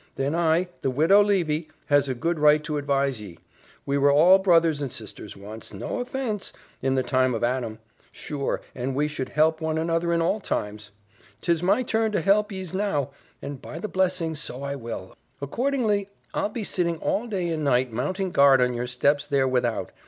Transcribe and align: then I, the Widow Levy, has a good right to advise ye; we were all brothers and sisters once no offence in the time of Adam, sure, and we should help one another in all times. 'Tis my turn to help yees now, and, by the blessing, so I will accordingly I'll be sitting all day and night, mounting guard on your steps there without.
then 0.15 0.33
I, 0.33 0.67
the 0.81 0.89
Widow 0.89 1.21
Levy, 1.23 1.69
has 1.85 2.09
a 2.09 2.15
good 2.15 2.39
right 2.39 2.63
to 2.63 2.79
advise 2.79 3.21
ye; 3.21 3.37
we 3.85 3.99
were 3.99 4.11
all 4.11 4.39
brothers 4.39 4.81
and 4.81 4.91
sisters 4.91 5.37
once 5.37 5.75
no 5.75 5.99
offence 5.99 6.53
in 6.81 6.95
the 6.95 7.03
time 7.03 7.35
of 7.35 7.43
Adam, 7.43 7.77
sure, 8.11 8.61
and 8.73 8.95
we 8.95 9.07
should 9.07 9.29
help 9.29 9.61
one 9.61 9.77
another 9.77 10.11
in 10.11 10.19
all 10.19 10.39
times. 10.39 10.89
'Tis 11.41 11.61
my 11.61 11.83
turn 11.83 12.11
to 12.13 12.21
help 12.21 12.51
yees 12.51 12.73
now, 12.73 13.11
and, 13.43 13.61
by 13.61 13.77
the 13.77 13.87
blessing, 13.87 14.33
so 14.33 14.63
I 14.63 14.75
will 14.75 15.15
accordingly 15.39 16.09
I'll 16.33 16.49
be 16.49 16.63
sitting 16.63 16.97
all 16.97 17.27
day 17.27 17.49
and 17.49 17.63
night, 17.63 17.91
mounting 17.93 18.31
guard 18.31 18.59
on 18.59 18.73
your 18.73 18.87
steps 18.87 19.27
there 19.27 19.47
without. 19.47 19.91